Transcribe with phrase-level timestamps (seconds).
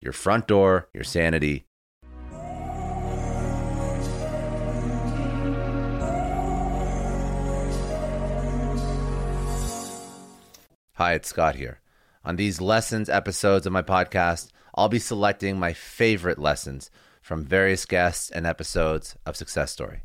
[0.00, 1.64] your front door, your sanity.
[10.94, 11.80] Hi, it's Scott here.
[12.24, 16.90] On these lessons episodes of my podcast, I'll be selecting my favorite lessons
[17.22, 20.02] from various guests and episodes of Success Story.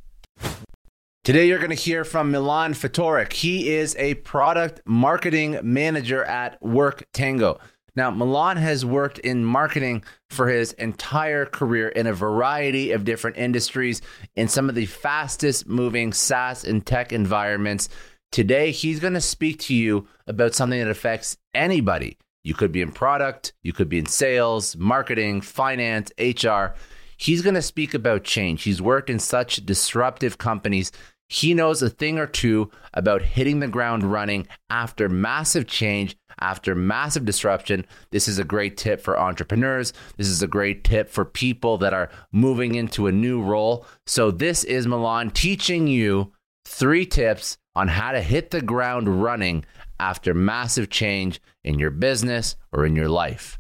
[1.24, 3.32] Today, you're going to hear from Milan Fatoric.
[3.34, 7.60] He is a product marketing manager at WorkTango.
[7.96, 13.38] Now, Milan has worked in marketing for his entire career in a variety of different
[13.38, 14.02] industries
[14.36, 17.90] in some of the fastest moving SaaS and tech environments.
[18.32, 22.18] Today, he's going to speak to you about something that affects anybody.
[22.44, 26.74] You could be in product, you could be in sales, marketing, finance, HR.
[27.16, 28.64] He's going to speak about change.
[28.64, 30.92] He's worked in such disruptive companies
[31.34, 36.76] he knows a thing or two about hitting the ground running after massive change, after
[36.76, 37.88] massive disruption.
[38.12, 39.94] This is a great tip for entrepreneurs.
[40.16, 43.84] This is a great tip for people that are moving into a new role.
[44.06, 46.32] So, this is Milan teaching you
[46.66, 49.66] three tips on how to hit the ground running
[50.00, 53.58] after massive change in your business or in your life.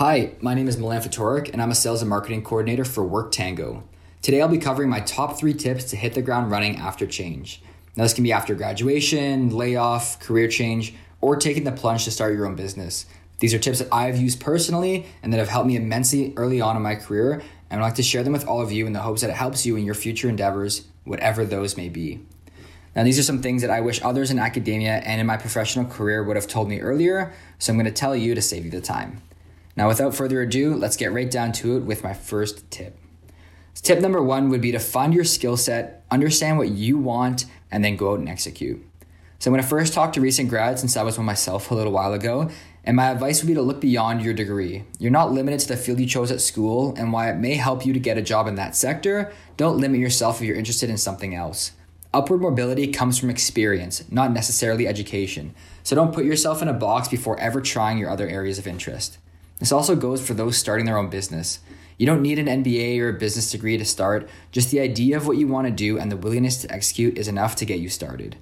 [0.00, 3.82] Hi, my name is Milan Fatoric, and I'm a sales and marketing coordinator for WorkTango.
[4.22, 7.60] Today, I'll be covering my top three tips to hit the ground running after change.
[7.96, 12.32] Now, this can be after graduation, layoff, career change, or taking the plunge to start
[12.32, 13.06] your own business.
[13.40, 16.76] These are tips that I've used personally and that have helped me immensely early on
[16.76, 19.00] in my career, and I'd like to share them with all of you in the
[19.00, 22.24] hopes that it helps you in your future endeavors, whatever those may be.
[22.94, 25.86] Now, these are some things that I wish others in academia and in my professional
[25.86, 28.70] career would have told me earlier, so I'm going to tell you to save you
[28.70, 29.20] the time.
[29.74, 33.01] Now, without further ado, let's get right down to it with my first tip.
[33.74, 37.84] Tip number one would be to find your skill set, understand what you want, and
[37.84, 38.84] then go out and execute.
[39.38, 41.74] So I'm going to first talk to recent grads since I was one myself a
[41.74, 42.48] little while ago,
[42.84, 44.84] and my advice would be to look beyond your degree.
[45.00, 47.84] You're not limited to the field you chose at school, and while it may help
[47.84, 50.96] you to get a job in that sector, don't limit yourself if you're interested in
[50.96, 51.72] something else.
[52.14, 55.54] Upward mobility comes from experience, not necessarily education.
[55.82, 59.18] So don't put yourself in a box before ever trying your other areas of interest.
[59.58, 61.60] This also goes for those starting their own business.
[61.98, 65.26] You don't need an MBA or a business degree to start, just the idea of
[65.26, 67.88] what you want to do and the willingness to execute is enough to get you
[67.88, 68.36] started.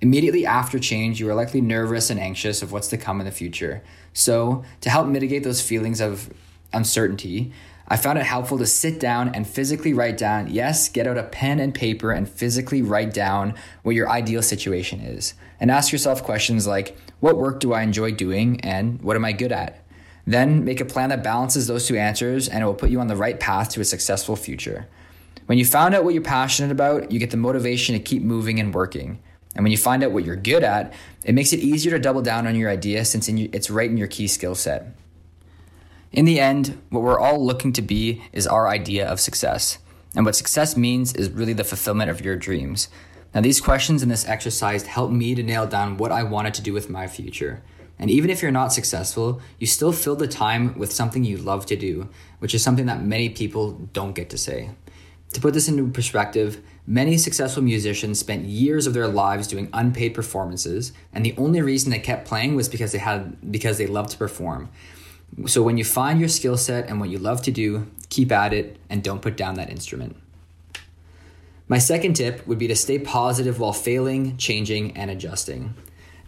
[0.00, 3.32] Immediately after change, you are likely nervous and anxious of what's to come in the
[3.32, 3.82] future.
[4.12, 6.30] So, to help mitigate those feelings of
[6.72, 7.52] uncertainty,
[7.88, 11.22] I found it helpful to sit down and physically write down, yes, get out a
[11.22, 15.34] pen and paper and physically write down what your ideal situation is.
[15.60, 19.32] And ask yourself questions like, what work do I enjoy doing and what am I
[19.32, 19.85] good at?
[20.26, 23.06] Then make a plan that balances those two answers and it will put you on
[23.06, 24.88] the right path to a successful future.
[25.46, 28.58] When you found out what you're passionate about, you get the motivation to keep moving
[28.58, 29.20] and working.
[29.54, 30.92] And when you find out what you're good at,
[31.24, 34.08] it makes it easier to double down on your idea since it's right in your
[34.08, 34.94] key skill set.
[36.12, 39.78] In the end, what we're all looking to be is our idea of success.
[40.14, 42.88] And what success means is really the fulfillment of your dreams.
[43.34, 46.62] Now, these questions in this exercise helped me to nail down what I wanted to
[46.62, 47.62] do with my future.
[47.98, 51.66] And even if you're not successful, you still fill the time with something you love
[51.66, 52.08] to do,
[52.38, 54.70] which is something that many people don't get to say.
[55.32, 60.14] To put this into perspective, many successful musicians spent years of their lives doing unpaid
[60.14, 64.10] performances, and the only reason they kept playing was because they had because they loved
[64.10, 64.70] to perform.
[65.46, 68.52] So when you find your skill set and what you love to do, keep at
[68.52, 70.16] it and don't put down that instrument.
[71.68, 75.74] My second tip would be to stay positive while failing, changing, and adjusting.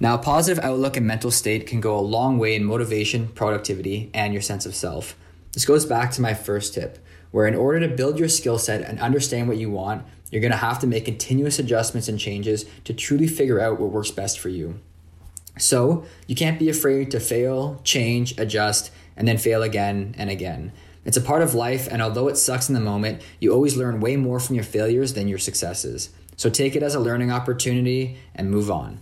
[0.00, 4.10] Now, a positive outlook and mental state can go a long way in motivation, productivity,
[4.14, 5.16] and your sense of self.
[5.52, 6.98] This goes back to my first tip,
[7.32, 10.52] where in order to build your skill set and understand what you want, you're going
[10.52, 14.38] to have to make continuous adjustments and changes to truly figure out what works best
[14.38, 14.78] for you.
[15.58, 20.70] So, you can't be afraid to fail, change, adjust, and then fail again and again.
[21.04, 23.98] It's a part of life, and although it sucks in the moment, you always learn
[23.98, 26.10] way more from your failures than your successes.
[26.36, 29.00] So take it as a learning opportunity and move on.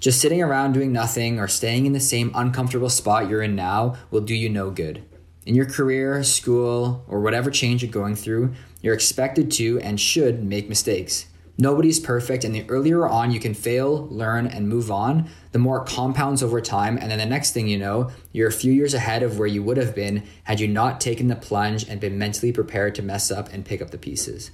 [0.00, 3.96] Just sitting around doing nothing or staying in the same uncomfortable spot you're in now
[4.10, 5.04] will do you no good.
[5.44, 10.42] In your career, school, or whatever change you're going through, you're expected to and should
[10.42, 11.26] make mistakes.
[11.58, 15.82] Nobody's perfect, and the earlier on you can fail, learn, and move on, the more
[15.82, 16.96] it compounds over time.
[16.96, 19.62] And then the next thing you know, you're a few years ahead of where you
[19.62, 23.30] would have been had you not taken the plunge and been mentally prepared to mess
[23.30, 24.50] up and pick up the pieces.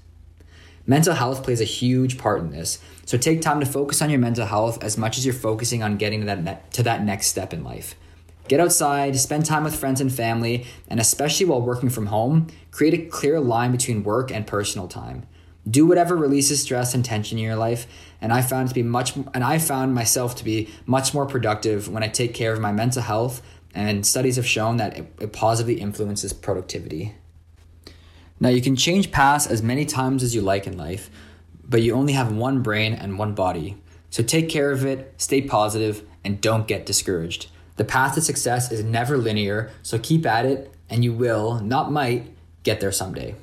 [0.86, 4.20] Mental health plays a huge part in this, so take time to focus on your
[4.20, 7.26] mental health as much as you're focusing on getting to that, ne- to that next
[7.26, 7.94] step in life.
[8.48, 12.94] Get outside, spend time with friends and family, and especially while working from home, create
[12.94, 15.26] a clear line between work and personal time.
[15.68, 17.88] Do whatever releases stress and tension in your life
[18.20, 21.88] and i found to be much and i found myself to be much more productive
[21.88, 23.42] when i take care of my mental health
[23.74, 27.14] and studies have shown that it, it positively influences productivity
[28.40, 31.10] now you can change paths as many times as you like in life
[31.68, 33.76] but you only have one brain and one body
[34.10, 38.70] so take care of it stay positive and don't get discouraged the path to success
[38.70, 43.34] is never linear so keep at it and you will not might get there someday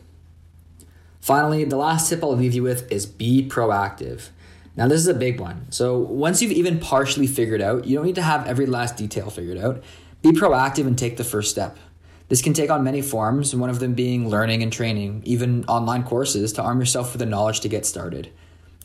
[1.23, 4.27] Finally, the last tip I'll leave you with is be proactive.
[4.75, 5.67] Now, this is a big one.
[5.71, 9.29] So, once you've even partially figured out, you don't need to have every last detail
[9.29, 9.81] figured out.
[10.21, 11.77] Be proactive and take the first step.
[12.33, 16.01] This can take on many forms, one of them being learning and training, even online
[16.01, 18.31] courses to arm yourself with the knowledge to get started.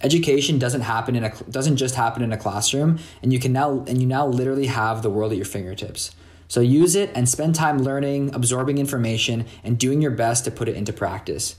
[0.03, 3.87] Education doesn't happen in a doesn't just happen in a classroom, and you can now
[3.89, 6.11] and you now literally have the world at your fingertips.
[6.47, 10.69] So use it and spend time learning, absorbing information, and doing your best to put
[10.69, 11.56] it into practice.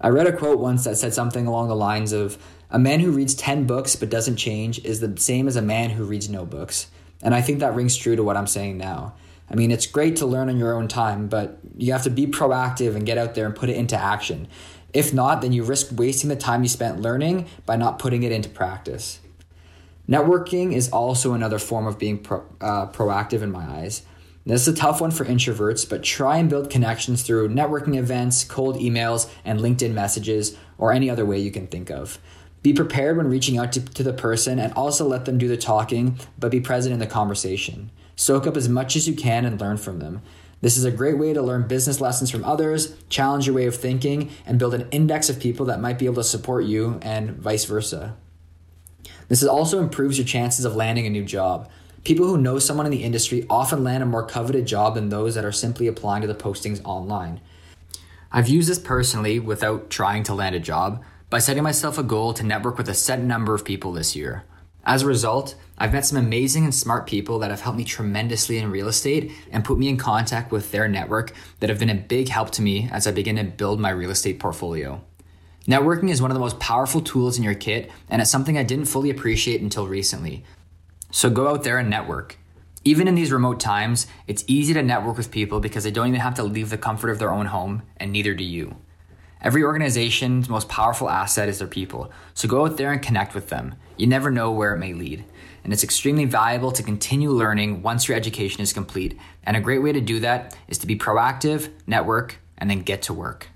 [0.00, 2.38] I read a quote once that said something along the lines of
[2.70, 5.90] A man who reads 10 books but doesn't change is the same as a man
[5.90, 6.86] who reads no books.
[7.22, 9.14] And I think that rings true to what I'm saying now.
[9.50, 12.26] I mean, it's great to learn on your own time, but you have to be
[12.26, 14.48] proactive and get out there and put it into action.
[14.92, 18.32] If not, then you risk wasting the time you spent learning by not putting it
[18.32, 19.20] into practice.
[20.08, 24.02] Networking is also another form of being pro, uh, proactive in my eyes.
[24.46, 28.44] This is a tough one for introverts, but try and build connections through networking events,
[28.44, 32.18] cold emails, and LinkedIn messages, or any other way you can think of.
[32.62, 35.56] Be prepared when reaching out to, to the person and also let them do the
[35.56, 37.90] talking, but be present in the conversation.
[38.16, 40.22] Soak up as much as you can and learn from them.
[40.60, 43.76] This is a great way to learn business lessons from others, challenge your way of
[43.76, 47.32] thinking, and build an index of people that might be able to support you, and
[47.32, 48.16] vice versa.
[49.28, 51.68] This also improves your chances of landing a new job.
[52.04, 55.34] People who know someone in the industry often land a more coveted job than those
[55.34, 57.40] that are simply applying to the postings online.
[58.30, 62.34] I've used this personally without trying to land a job by setting myself a goal
[62.34, 64.44] to network with a set number of people this year.
[64.84, 68.58] As a result, I've met some amazing and smart people that have helped me tremendously
[68.58, 71.94] in real estate and put me in contact with their network that have been a
[71.94, 75.02] big help to me as I begin to build my real estate portfolio.
[75.66, 78.62] Networking is one of the most powerful tools in your kit, and it's something I
[78.62, 80.44] didn't fully appreciate until recently.
[81.10, 82.38] So go out there and network.
[82.84, 86.20] Even in these remote times, it's easy to network with people because they don't even
[86.20, 88.76] have to leave the comfort of their own home, and neither do you.
[89.40, 93.48] Every organization's most powerful asset is their people, so go out there and connect with
[93.48, 93.74] them.
[93.96, 95.24] You never know where it may lead.
[95.64, 99.18] And it's extremely valuable to continue learning once your education is complete.
[99.42, 103.02] And a great way to do that is to be proactive, network, and then get
[103.02, 103.48] to work.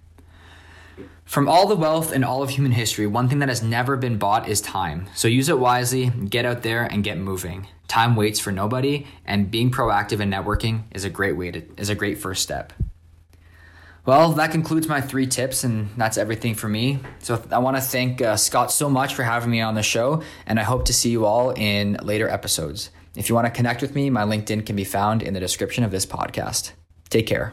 [1.25, 4.17] From all the wealth in all of human history, one thing that has never been
[4.17, 5.09] bought is time.
[5.15, 7.69] So use it wisely, get out there and get moving.
[7.87, 11.91] Time waits for nobody, and being proactive in networking is a great way to is
[11.91, 12.73] a great first step.
[14.09, 16.99] Well, that concludes my three tips, and that's everything for me.
[17.19, 20.23] So I want to thank uh, Scott so much for having me on the show,
[20.47, 22.89] and I hope to see you all in later episodes.
[23.17, 25.85] If you want to connect with me, my LinkedIn can be found in the description
[25.85, 26.73] of this podcast.
[27.11, 27.53] Take care.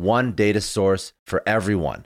[0.01, 2.05] one data source for everyone.